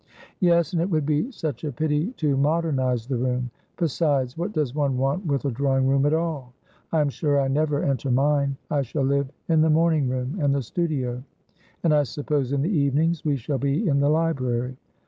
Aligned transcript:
"Yes, 0.39 0.73
and 0.73 0.81
it 0.81 0.89
would 0.89 1.05
be 1.05 1.31
such 1.31 1.63
a 1.63 1.71
pity 1.71 2.07
to 2.13 2.35
modernise 2.35 3.05
the 3.05 3.17
room. 3.19 3.51
Besides, 3.77 4.35
what 4.35 4.51
does 4.51 4.73
one 4.73 4.97
want 4.97 5.27
with 5.27 5.45
a 5.45 5.51
drawing 5.51 5.87
room 5.87 6.07
at 6.07 6.13
all? 6.15 6.53
I 6.91 7.01
am 7.01 7.09
sure 7.09 7.39
I 7.39 7.47
never 7.47 7.83
enter 7.83 8.09
mine. 8.09 8.57
I 8.71 8.81
shall 8.81 9.03
live 9.03 9.29
in 9.47 9.61
the 9.61 9.69
morning 9.69 10.09
room 10.09 10.39
and 10.41 10.55
the 10.55 10.63
studio, 10.63 11.21
and 11.83 11.93
I 11.93 12.01
suppose 12.01 12.51
in 12.51 12.63
the 12.63 12.71
evenings 12.75 13.23
we 13.23 13.35
shall 13.37 13.59
be 13.59 13.87
in 13.87 13.99
the 13.99 14.09
library. 14.09 14.75